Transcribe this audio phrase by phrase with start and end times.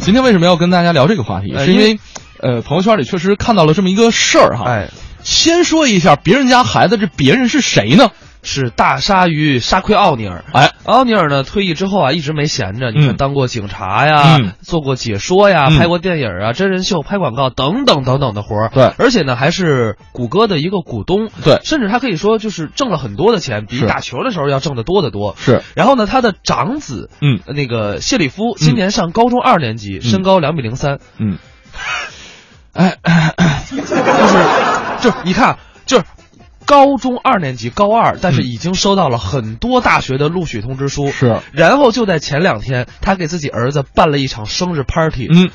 [0.00, 1.54] 今天为什么要跟大家聊这个话题？
[1.58, 2.00] 是因为，
[2.40, 4.64] 呃，朋友圈里确实看到了这么一个事儿哈。
[4.66, 4.88] 哎，
[5.22, 8.10] 先说一下别人家孩子，这别人是谁呢？
[8.42, 10.44] 是大鲨鱼沙奎奥尼尔。
[10.52, 12.90] 哎，奥尼尔呢，退役之后啊，一直没闲着。
[12.90, 14.52] 你看，嗯当过警察呀，嗯。
[14.62, 15.78] 做过解说呀，嗯。
[15.78, 18.70] 拍过电影啊，真人秀、拍广告等等等等的活儿。
[18.72, 18.92] 对。
[18.98, 21.28] 而且呢，还是谷歌的一个股东。
[21.44, 21.60] 对。
[21.64, 25.34] 甚至他可以说就是挣了很多的钱，比打球的时候要挣得多得多。
[25.38, 27.40] 是，然后呢，他的长子，嗯。
[27.46, 31.38] 那个谢里夫，今年上高中二年级，身高两米零三，嗯，
[32.72, 32.96] 哎，
[33.70, 33.94] 就是
[35.00, 36.04] 就是你看，就是
[36.70, 41.06] 高中二年级高二，但是已经收到了很多大学的录取通知书。
[41.06, 45.26] 嗯是然后就在前两天，他给自己儿子办了一场生日 party。
[45.28, 45.50] 嗯，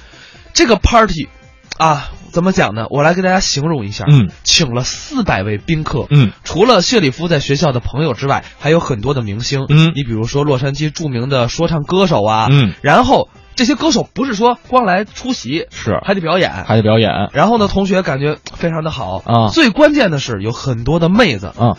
[0.54, 1.30] 这个 party
[1.78, 2.88] 啊，怎么讲呢？
[2.90, 4.04] 我来给大家形容一下。
[4.10, 6.06] 嗯，请了四百位宾客。
[6.10, 9.66] 嗯，除了谢里夫在学校的朋友之外，还有很多的明星。
[9.70, 12.50] 嗯你比如说洛杉矶著名的说唱歌手啊。
[12.52, 16.52] 嗯，然后这些歌手不是说光来出席，是还得表演。
[16.68, 21.48] 还得表演然后呢，同学感觉非常的好啊最关键的是有很多的妹子。
[21.48, 21.78] 啊。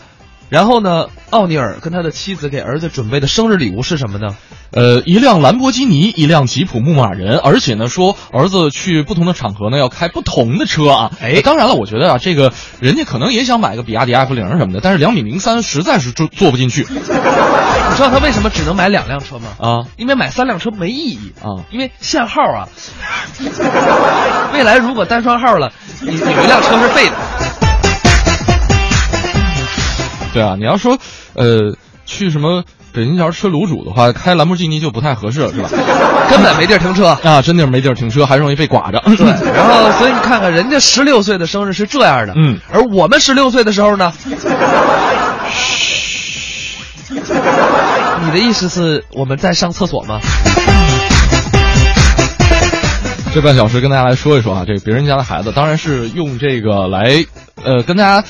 [0.49, 4.37] 然后呢，奥尼尔跟他的妻子给儿子准备的生日礼物是什么呢？
[4.71, 11.11] 呃，一辆兰博基尼，一辆吉普牧马人，而且呢，说儿子去不同的场合呢要开不同的车啊。
[11.21, 16.97] 哎当然了，我觉得啊，这个人家可能也想买个比亚迪 F 零什么的，但是两米零三实在是坐坐不进去你
[17.97, 19.49] 知道他为什么只能买两辆车吗？
[19.59, 22.67] 啊因为买三辆车没意义啊因为限号啊。
[24.53, 27.15] 未来如果单双号了，你有一辆车是废的。
[30.33, 30.97] 对啊，你要说
[31.33, 35.69] 呃去什么北京桥吃卤煮的话，开兰博基尼就不太合适了，是吧？
[36.29, 37.17] 根本没地儿停车。
[37.23, 38.99] 啊，真的是没地儿停车，还容易被剐着。
[39.17, 44.13] 对， 然后所以你看看人家十六岁的生日是这样的，嗯，而我们十六岁的时候呢，
[48.27, 50.19] 你的意思是我们在上厕所吗？
[53.33, 57.23] 这半小时跟大家来说一说啊，这个别人家的孩子，当然是用这个来，
[57.63, 58.27] 呃，跟大家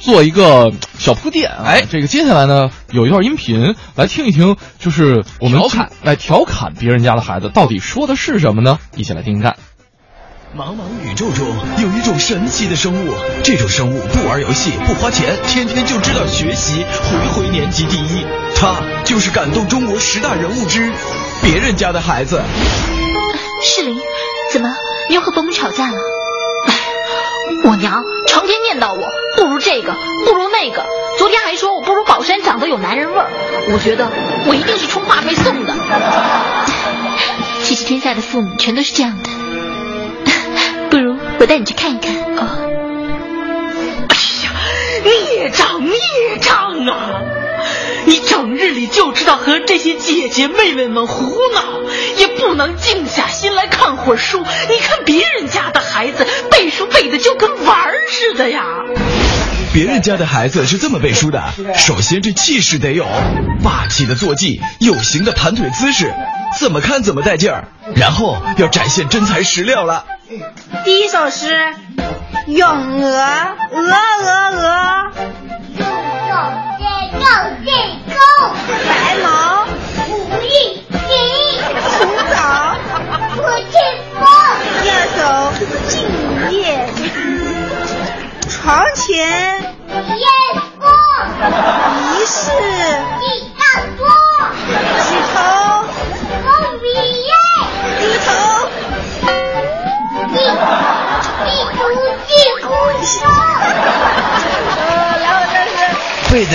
[0.00, 1.62] 做一个小铺垫啊。
[1.64, 8.78] 哎这个接下来呢，有一段音频来听一听，就是我们调侃来调侃别人家的孩子，到底说的是什么呢？
[8.96, 9.56] 一起来听听看。
[10.56, 13.14] 茫茫宇宙中有一种神奇的生物，
[13.44, 18.24] 这种生物不玩游戏，不花钱，天天就知道学习，回回年级第一。
[18.56, 20.90] 他就是感动中国十大人物之
[21.42, 22.42] 别人家的孩子。
[23.62, 24.00] 世林，
[24.50, 24.70] 怎么
[25.10, 25.96] 你又和伯母吵架了？
[26.66, 26.74] 哎，
[27.64, 29.92] 我娘成天念叨我不如这个，
[30.24, 30.86] 不如那个，
[31.18, 33.30] 昨天还说我不如宝山长得有男人味儿。
[33.70, 34.08] 我觉得
[34.46, 35.76] 我一定是充话费送的。
[37.64, 39.28] 其实天下的父母全都是这样的。
[41.38, 42.14] 我带你去看一看。
[42.36, 42.46] 哦，
[44.08, 44.52] 哎呀，
[45.04, 47.22] 孽障孽障啊！
[48.06, 51.62] 你整日里就知道和这些姐姐妹妹们胡闹，
[52.16, 54.38] 也不能静下心来看会儿书。
[54.38, 58.64] 你看别人家的孩子背书背的就跟玩儿似的呀。
[59.72, 63.06] 别人家的孩子是这么背书的：首先这气势得有，
[63.62, 66.12] 霸气的坐骑，有型的盘腿姿势，
[66.58, 67.68] 怎么看怎么带劲儿。
[67.94, 70.04] 然后要展现真材实料了。
[70.84, 71.48] 第一首诗，
[72.48, 72.68] 咏
[73.00, 73.08] 鹅，
[73.72, 74.28] 鹅鹅
[74.58, 75.10] 鹅，
[78.86, 79.64] 白毛，
[81.80, 82.36] 红枣。
[84.82, 85.18] 第二首，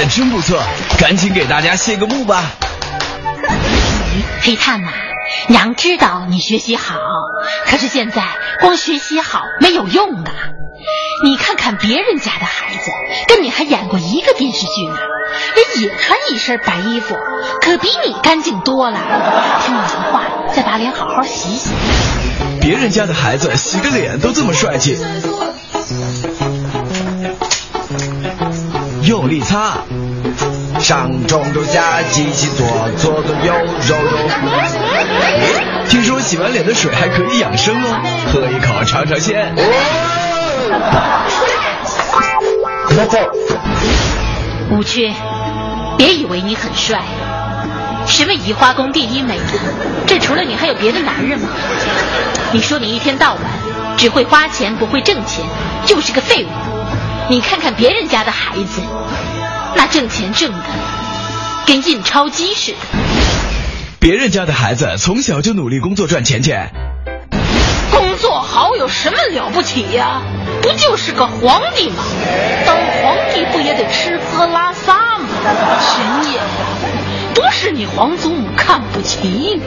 [0.04, 0.62] 的真不错，
[1.00, 2.44] 赶紧给大家谢个幕吧。
[4.42, 4.90] 黑炭呐、
[5.48, 6.96] 娘知道你学习好，
[7.66, 8.22] 可是现在
[8.60, 10.34] 光学习好没有用啊。
[11.24, 12.92] 你看看别人家的孩子，
[13.30, 14.96] 跟你还演过一个电视剧呢，
[15.56, 17.16] 人也穿一身白衣服，
[17.62, 19.00] 可比你干净多了。
[19.66, 21.70] 听我的话，再把脸好好洗洗。
[22.60, 24.98] 别人家的孩子洗个脸都这么帅气，
[29.14, 29.78] 用力擦，
[30.80, 32.66] 上中中下机器左
[32.98, 34.18] 左左右右右。
[35.22, 38.02] 诶听说洗完脸的水还可以养生哦，
[38.34, 39.54] 喝一口尝尝鲜。
[44.72, 45.14] 五缺，
[45.96, 47.00] 别以为你很帅，
[48.08, 49.60] 什么移花宫第一美女，
[50.08, 51.50] 这除了你还有别的男人吗？
[52.52, 53.44] 你说你一天到晚
[53.96, 55.46] 只会花钱不会挣钱，
[55.86, 56.73] 就是个废物。
[57.34, 58.80] 你看看别人家的孩子，
[59.76, 60.66] 那挣钱挣的
[61.66, 62.78] 跟印钞机似的。
[64.00, 66.56] 别人家的孩子从小就努力工作赚钱去。
[67.90, 70.22] 工作好有什么了不起呀？
[70.62, 72.04] 不就是个皇帝吗？
[72.68, 75.28] 当皇帝不也得吃喝拉撒吗？
[75.82, 76.44] 神爷呀，
[77.34, 79.60] 不是你皇祖母看不起你，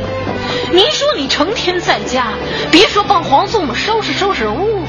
[0.70, 2.28] 你说你成天在家，
[2.70, 4.84] 别说帮皇祖母收拾收拾屋，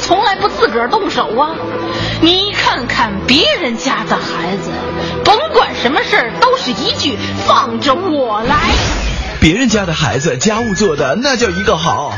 [0.00, 1.54] 从来不自个儿动手啊。
[2.20, 4.70] 你看看别人家的孩子，
[5.24, 7.16] 甭管什么事儿，都是一句
[7.46, 8.56] 放着我来。
[9.40, 12.12] 别人家的孩子家务做的那叫一个好。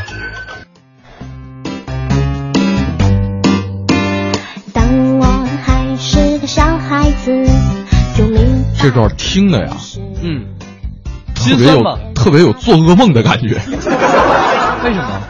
[4.73, 5.25] 当我
[5.64, 7.31] 还是个小孩子，
[8.19, 9.76] 就明白这段听的呀，
[10.23, 10.46] 嗯，
[11.34, 11.99] 特别有心酸吗？
[12.14, 13.55] 特别有做噩梦的感觉。
[14.84, 15.23] 为什么？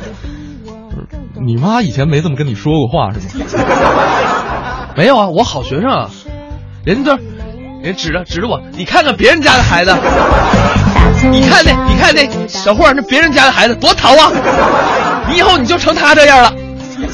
[1.44, 3.44] 你妈以前没这么跟你说过话是吗？
[4.96, 6.08] 没有啊，我好学生啊，
[6.84, 7.22] 人家这，
[7.88, 9.92] 人指着指着我，你看看别人家的孩子，
[11.30, 14.30] 你看那，你看那小霍儿，那别人家的孩子多淘啊，
[15.28, 16.52] 你以后你就成他这样了。
[16.96, 17.06] 你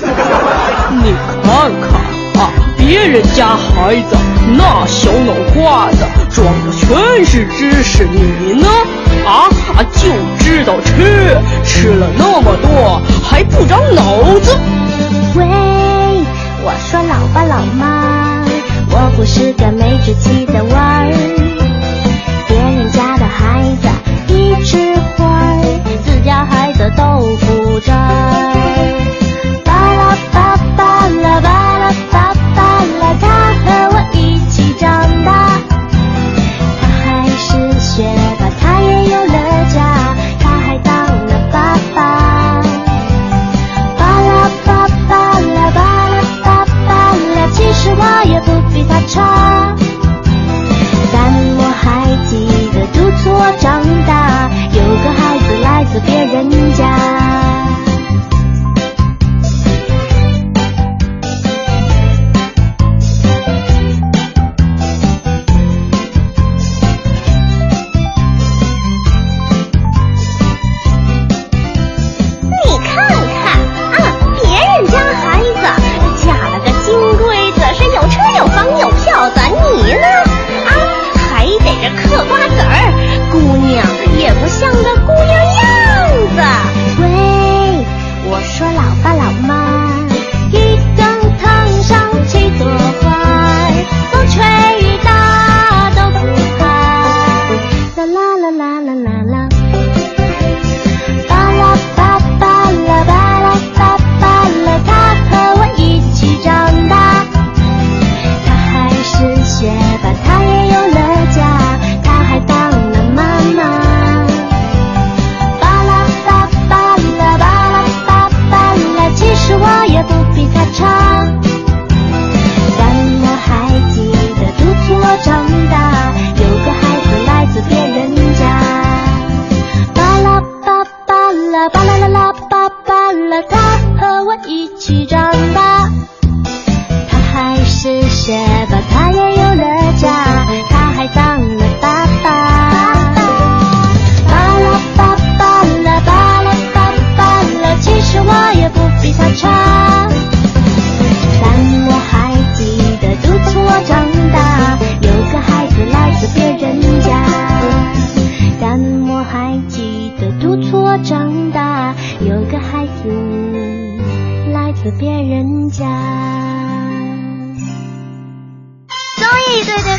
[1.42, 4.16] 看看啊，别人家孩子
[4.58, 8.68] 那小脑瓜子装的全是知识，你呢？
[9.28, 9.48] 啊，
[9.92, 10.08] 就
[10.38, 14.02] 知道吃，吃了那么多还不长脑
[14.40, 14.56] 子。
[15.34, 15.44] 喂，
[16.64, 18.42] 我说老爸老妈，
[18.90, 21.12] 我不是个没志气的娃儿。
[22.48, 23.88] 别人家的孩子
[24.32, 24.77] 一直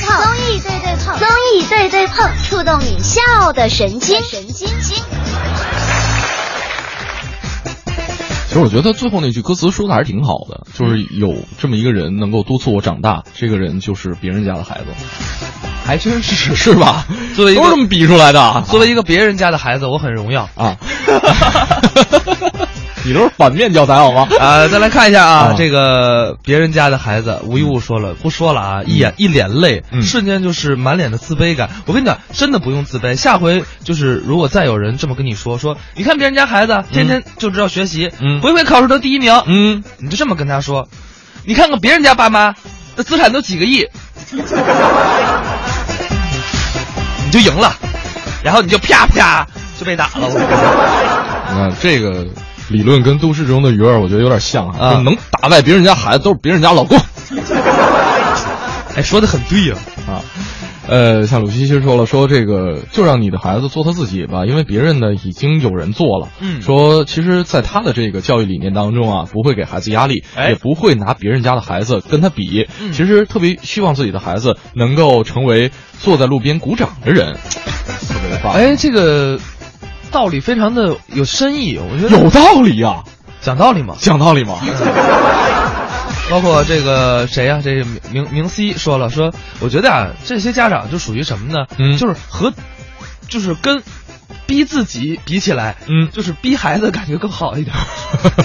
[0.10, 5.04] 碰，综艺对对碰，综艺对对碰，触动你笑的神经，神经经。
[8.48, 14.86] 其实我觉得最后那句歌词说的还是挺好的，就是有这么一个人能够督促我长大，这个人就是别人家的孩子，
[15.86, 17.06] 还真是是吧？
[17.36, 18.64] 作为一个都是这么比出来的。
[18.68, 20.78] 作为一个别人家的孩子，我很荣耀啊。
[23.06, 24.28] 你都是反面教材好吗？
[24.40, 31.70] 啊，再来看一下啊，啊这个别人家的孩子，无一物说了，不说了啊，一眼一脸泪，嗯瞬间就是满脸的自卑感。
[31.86, 40.88] 我跟你讲，真的不用自卑，下回就是如果再有人这么跟你说，说你看别人家孩子天天就知道学习，嗯回回考试都第一名，嗯，你就这么跟他说，
[41.46, 42.54] 你看看别人家爸妈
[42.96, 43.88] 那资产都几个亿，
[47.26, 47.74] 你就赢了，
[48.44, 49.48] 然后你就啪啪
[49.80, 50.28] 就被打了。
[50.28, 50.40] 我
[51.52, 52.28] 你看这个
[52.70, 56.98] 理论跟都市中的鱼儿，我觉得有点像啊就能打败别人家孩子都是别人家老公
[58.96, 59.76] 哎，说的很对呀、
[60.08, 60.22] 啊。
[60.88, 66.30] 呃，像鲁西西说了，说这个就让你的孩子做他自己吧，因为别人呢已经有人做了。
[66.40, 72.68] 嗯说其实，在他的这个教育理念当中啊，不会给孩子压力，哎也不会拿别人家的孩子跟他比。
[72.82, 77.36] 嗯其实特别希望自己的孩子能够成为坐在路边鼓掌的人，
[78.10, 78.54] 特别的棒。
[78.54, 79.40] 哎，这个
[80.12, 83.04] 道理非常的有深意，我觉得有道理呀、
[83.42, 83.96] 讲道理嘛。
[84.00, 84.60] 讲道理吗？
[86.30, 91.66] 包括这个谁呀、这个明明明 C 说了，说我觉得啊，这些家长就属于什么呢？
[91.80, 92.54] 嗯就是和，
[93.28, 93.82] 就是跟
[94.46, 97.76] 逼自己比起来，嗯就是逼孩子感觉更好一点。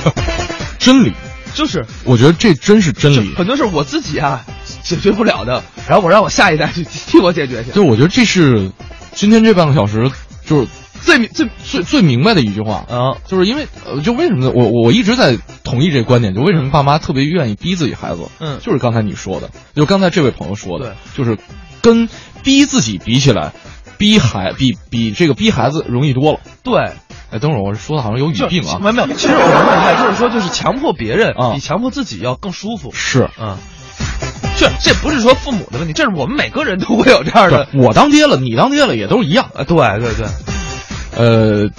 [0.78, 1.12] 真理，
[1.54, 3.35] 就是我觉得这真是真理。
[3.35, 4.44] 很多事我自己啊
[4.83, 7.71] 解决不了的，然后我让我下一代去替我解决去。
[7.73, 8.71] 就我觉得这是
[9.12, 10.11] 今天这半个小时
[10.47, 10.68] 就是
[11.03, 14.53] 最最最最明白的一句话啊，就是因为呃，就为什么呢？
[14.55, 21.39] 我我一直在同意这个观点，就为什么爸妈特别愿意逼自己孩子，嗯就是刚才你说的，就刚才这位朋友说的对，就是
[21.83, 22.09] 跟
[22.43, 23.53] 逼自己比起来，
[23.99, 26.41] 逼孩比比这个逼孩子容易多了。
[26.63, 26.79] 对，
[27.31, 32.91] 哎，等会儿我说的好像有语病啊，没有没有，其实我能明白，就是说，就是强迫别人啊比强迫自己要更舒服。
[32.93, 33.29] 是。
[33.39, 33.59] 嗯，
[34.57, 37.67] 这这不是说父母的问题，这是我们每个人都会有这样的。
[37.73, 39.51] 对我当爹了，你当爹了，也都是一样。
[39.55, 40.27] 啊，对对对，
[41.16, 41.71] 呃，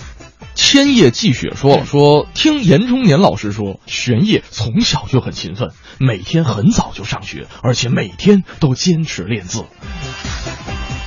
[0.55, 9.65] 千叶季雪说了，说听严中年老师说，玄烨从小就很勤奋，每天很早就上学，而且每天都坚持练字。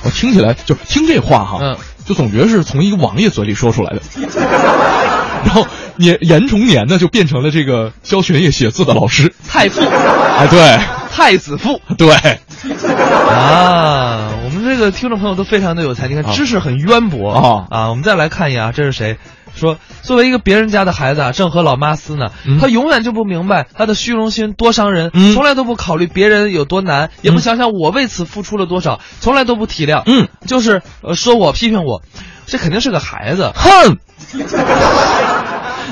[0.03, 4.01] 我听起来就听这话哈，嗯，就总觉得是从一个王爷嘴里说出来的。
[5.45, 5.65] 然后
[5.97, 9.33] 严严崇年呢，就变成了这个教玄烨写字的老师。
[9.47, 10.79] 太傅，哎，对
[11.11, 12.07] 太子傅 对，
[13.29, 16.31] 啊，我们这个听众朋友都非常的有才，你看啊。
[16.33, 17.31] 知识很渊博。
[17.31, 17.65] 啊。
[17.69, 17.89] 啊。
[17.89, 19.17] 我们再来看一眼啊，这是谁？
[19.55, 22.59] 说作为一个别人家的孩子啊，正和老妈撕呢，嗯。
[22.59, 25.33] 他永远就不明白他的虚荣心多伤人，嗯。
[25.33, 32.01] 从来都不考虑别人有多难，也不想想我为此付出了多少，从来都不体谅，嗯，就是呃说我批评我，
[32.45, 33.97] 这肯定是个孩子，哼，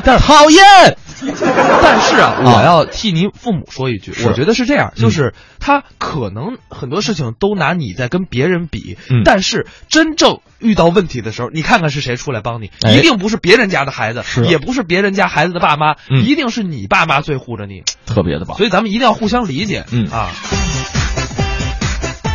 [0.03, 0.97] 但是讨厌。
[1.81, 5.01] 但是啊，我要替您父母说一句，我觉得是这样，嗯。
[5.01, 9.21] 就是他可能很多事情都拿你在跟别人比，嗯。
[9.23, 12.93] 但是真正遇到问题的时候，你看看是谁出来帮你，哎。
[12.93, 16.23] 一定不是别人家的孩子，也不是别人家孩子的爸妈，嗯。
[16.25, 18.57] 一定是你爸妈最护着你，特别的棒。
[18.57, 20.07] 所以咱们一定要互相理解，嗯。
[20.11, 20.29] 啊，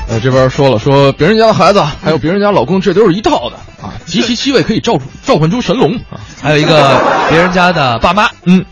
[0.08, 3.56] 呃，这边说了，说别人家的孩子还有别人家老公，这都是一套的。
[3.82, 5.94] 啊， 集齐七位可以召召唤出神龙。
[6.10, 6.20] 啊。
[6.40, 8.64] 还有一个别人家的爸妈，嗯，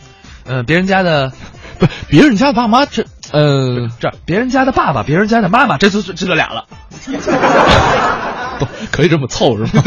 [0.50, 1.30] 嗯，别人家的
[1.78, 6.64] 不，别人家爸妈这呃，这别人家的爸爸，别人家的妈妈，这就这就俩了，
[8.58, 9.82] 不可以这么凑是吗？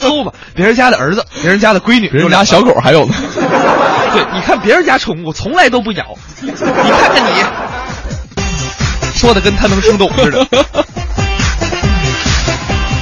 [0.00, 3.14] 凑吧，别人家的儿子，别人家的闺女，别人有俩家小狗还有呢。
[4.12, 6.04] 对，你看别人家宠物从来都不咬，
[6.40, 7.44] 你看看你，
[9.14, 10.44] 说的跟他能听懂似的。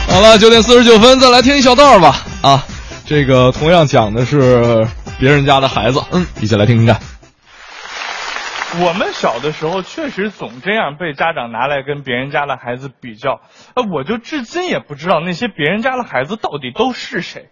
[0.06, 2.16] 好了，九点四十九分，再来听一小段吧。
[2.42, 2.62] 啊，
[3.06, 4.86] 这个同样讲的是
[5.20, 6.96] 别人家的孩子，嗯，一起来听听看。
[8.82, 13.42] 我们小的时候确实总这样被家长拿来跟别人家的孩子比较，
[13.74, 17.50] 呃，我就至今也不知道那些别人家的孩子到底都是谁。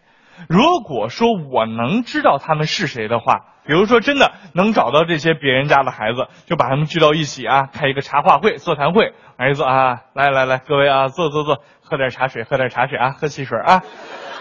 [0.48, 13.82] 如果说我能知道他们是谁的话，比如说真的能找到这些别人家的孩子，就把他们聚到一起啊，开一个茶话会、座谈会，儿子啊，来来来，各位啊，坐坐坐，喝点茶水，喝点茶水啊，喝汽水啊。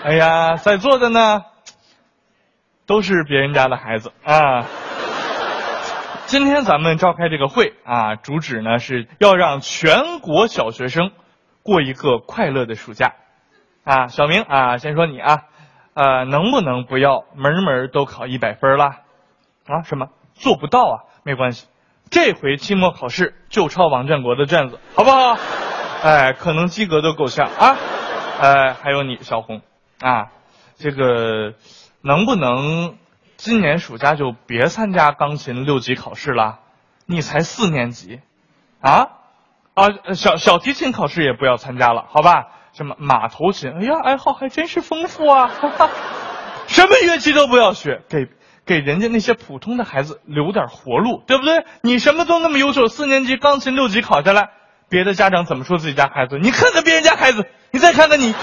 [0.06, 1.42] 哎呀，在座的呢，
[2.88, 4.65] 都是别人家的孩子啊。
[6.25, 11.12] 今天咱们召开这个会啊，主旨呢是要让全国小学生
[11.63, 13.13] 过一个快乐的暑假
[13.84, 14.08] 啊。
[14.08, 15.44] 小明啊，先说你啊，
[15.94, 19.00] 呃，能不能不要门门都考一百分啦？
[19.67, 20.96] 啊，什么做不到啊？
[21.24, 21.67] 没关系，
[22.10, 25.38] 这回期末考试就抄王建国的卷子，好不好？
[26.03, 27.75] 哎，可能及格都够呛啊。
[28.39, 29.62] 哎，还有你小红
[30.00, 30.27] 啊，
[30.75, 31.53] 这个
[32.01, 32.96] 能不能？
[33.38, 36.58] 今年暑假就别参加钢琴六级考试了，
[37.06, 38.20] 你才四年级，
[38.82, 39.10] 啊
[39.75, 42.48] 啊小小提琴考试也不要参加了，好吧？
[42.74, 45.48] 什么马头琴，哎呀，爱好还真是丰富啊！
[45.48, 45.89] 哈哈，
[46.66, 48.27] 什么乐器都不要学，给
[48.66, 51.63] 给人家那些普通的孩子留点活路，对不对？
[51.82, 54.50] 你什么都那么优秀，四年级钢琴六级考下来，
[54.89, 56.39] 别的家长怎么说自己家孩子？
[56.39, 58.34] 你看看别人家孩子，你再看看你，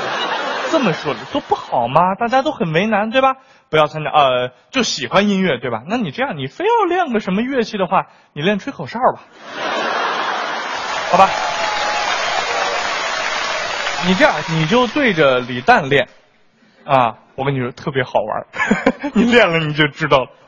[0.74, 2.16] 这么说的都不好吗？
[2.18, 3.36] 大家都很为难，对吧？
[3.70, 5.82] 不要参加，呃，就喜欢音乐，对吧？
[5.86, 9.22] 那你这样，你非要练个什么乐器的话，你练吹口哨吧，
[11.12, 11.30] 好吧？
[14.08, 16.08] 你这样，你就对着李诞练，
[16.84, 18.44] 啊，我跟你说特别好玩，
[19.14, 20.30] 你练了你就知道了。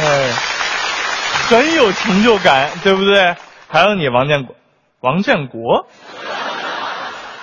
[0.00, 0.30] 哎，
[1.50, 3.36] 很有成就感，对不对？
[3.68, 4.56] 还有你王建国，
[5.02, 5.88] 王建国，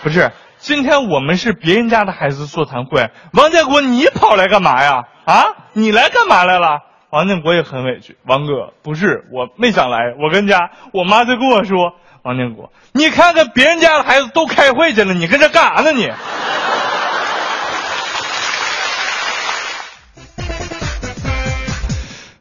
[0.02, 5.04] 不是，今天我们是别人家的孩子座谈会，王建国你跑来干嘛呀？
[5.26, 6.80] 啊，你来干嘛来了？
[7.10, 16.10] 王建国也很委屈，王哥不是我没想来，我跟家我妈就跟我说，王建国，你看看别人家的孩子都开会去了，你跟这干啥呢你？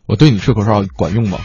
[0.07, 1.39] 我对你吹口哨管用吗？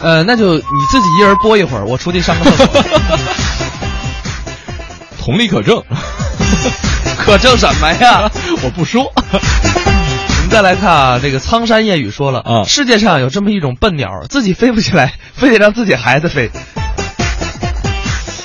[0.00, 2.82] 呃，那就你自己一人播一会儿，我出去上个厕所。
[5.20, 5.84] 同理可证，
[7.18, 8.30] 可证什么呀？
[8.62, 9.12] 我不说。
[9.14, 16.50] 我们再来看啊，这个苍山夜雨说了啊，世界上有这么一种笨鸟，自己飞不起来，非得让自己孩子飞。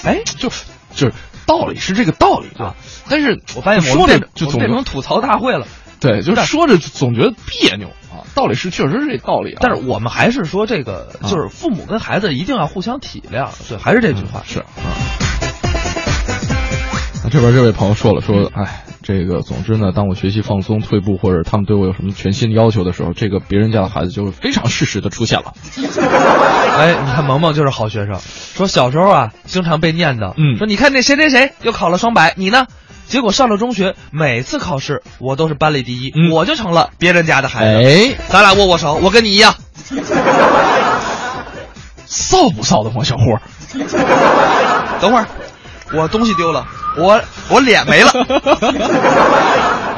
[0.04, 0.50] 哎，就
[0.94, 1.14] 就是
[1.48, 2.76] 道理是这个道理啊，
[3.10, 5.66] 但是我发现我说们变着就变成吐槽大会了。
[6.02, 8.24] 对，就是说着总觉得别扭啊。
[8.36, 13.50] 道理是确实是这道理啊，但是我们还是说这个，就是父母跟孩子一定要互相体谅。
[13.67, 14.65] 对，还是这句话是啊。
[17.24, 25.53] 那这边这位朋友说了，说，哎，这个总之呢，当我学习放松、退步，或者他们对我有什么全新的要求的时候，这个别人家的孩子就非常适时的出现了。
[26.77, 32.67] 哎，你看萌萌就是好学生，说小时候啊，经常被念叨，嗯，说你看那谁谁谁又考了双百，你呢？
[33.08, 37.88] 结果上了中学，每次考试我都是班里第一，嗯、我就成了别人家的孩子。
[37.88, 39.56] 哎，咱俩握握手，我跟你一样。
[42.08, 43.40] 臊不臊得慌，小伙？
[45.02, 45.28] 等会儿，
[45.94, 46.66] 我东西丢了，
[46.98, 48.10] 我我脸没了。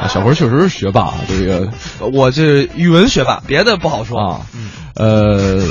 [0.00, 1.68] 啊， 小何确实是学霸，这个
[2.12, 4.40] 我这语文学霸，别的不好说啊。
[4.54, 5.64] 嗯，呃，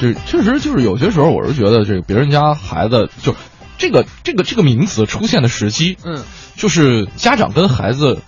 [0.00, 3.34] 这确实就是有些时候，我是觉得这个别人家孩子就。
[3.78, 6.22] 这个这个这个名词出现的时机，嗯，
[6.56, 8.22] 就是家长跟孩子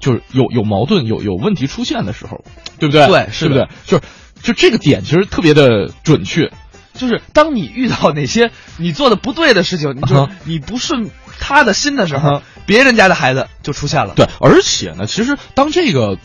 [0.00, 2.44] 就是有有矛盾、有有问题出现的时候，
[2.78, 3.06] 对不对？
[3.06, 3.68] 对，是不对？
[3.86, 4.02] 就是
[4.42, 6.50] 就这个点其实特别的准确，
[6.94, 14.14] 就是当你遇到哪些 你做的不对的事情，你就你不顺他的心的时候，别人家的孩子就出现了。
[14.16, 16.18] 对，而且呢，其实当这个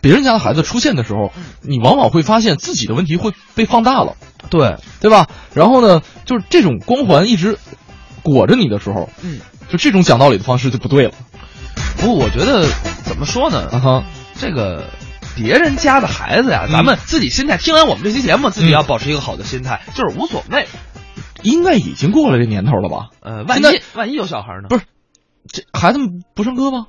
[0.00, 4.16] 别人家的孩子出现的时候，你往往会发现自己的问题会被放大了，
[4.48, 5.28] 对对吧？
[5.54, 7.58] 然后呢，就是这种光环一直。
[8.26, 11.12] 裹着你的时候，嗯，就这种讲道理的方式就不对了。
[11.98, 12.66] 不过我觉得
[13.04, 13.68] 怎么说呢？
[13.70, 14.90] 啊哈，这个
[15.36, 20.66] 别人家的孩子呀，咱们自己心态，听完我们这期节目，自己要保持一个好的心态，就是无所谓。
[21.42, 23.10] 应该已经过了这年头了吧？
[23.20, 24.68] 呃，万一万一有小孩呢？
[24.68, 24.84] 不是，
[25.46, 26.86] 这孩子们不上课吗？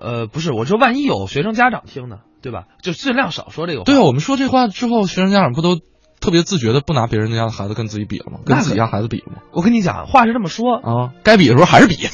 [0.00, 2.64] 呃，不是，我说万一有学生家长听呢，对吧？
[2.82, 3.84] 就尽量少说这个话。
[3.84, 5.78] 对啊，我们说这话之后，学生家长不都？
[6.22, 8.38] 特别自觉的不拿别人家的孩子跟自己比了吗？
[8.46, 9.42] 跟自己家孩子比了吗？
[9.52, 11.96] 我跟你讲，话是这么说啊，该比的时候还是比。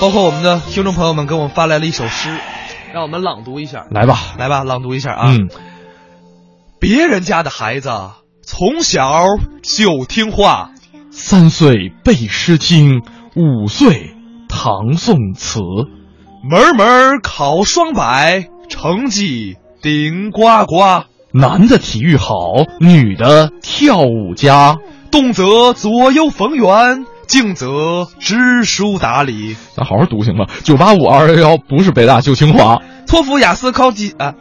[0.00, 2.28] 包括我们的听众朋友们给我们发来了一首诗，
[2.92, 3.86] 让我们朗读一下。
[3.90, 5.32] 来吧，来吧，朗读一下啊。
[5.32, 5.48] 嗯，
[6.78, 7.90] 别人家的孩子
[8.42, 9.24] 从小
[9.62, 10.70] 就听话，
[11.10, 13.02] 三岁背诗经，
[13.34, 14.14] 五岁
[14.48, 15.58] 唐宋词，
[16.48, 21.06] 门门考双百，成绩顶呱呱。
[21.38, 22.34] 男的体育好，
[22.80, 24.76] 女的跳舞佳，
[25.12, 29.56] 动则左右逢源，静则知书达理。
[29.76, 30.46] 咱好好读行吗？
[30.64, 34.34] 九八五二幺幺不是北大就清华，托福雅思高绩啊，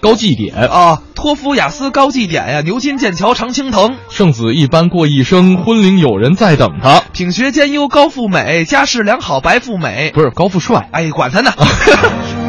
[0.00, 3.98] 高绩点啊，托福雅思高绩点呀，牛津剑桥常青藤。
[4.08, 7.02] 圣子一般过一生，婚龄有人在等他。
[7.12, 10.10] 品学兼优高富美，家世良好白富美。
[10.14, 11.52] 不是高富帅，哎，管他呢。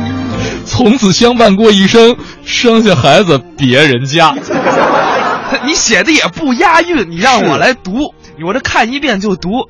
[0.82, 4.34] 从此相伴过一生，生下孩子别人家。
[5.64, 9.70] 你写的也不押韵，你让我来读，我这看一遍就读，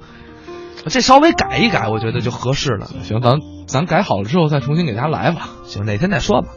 [0.88, 2.88] 这稍微改一改，我觉得就合适了。
[3.04, 5.50] 行，咱咱改好了之后再重新给大家来吧。
[5.68, 6.48] 行，哪天再说吧。